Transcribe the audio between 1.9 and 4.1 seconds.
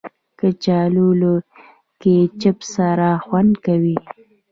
کیچپ سره خوند کوي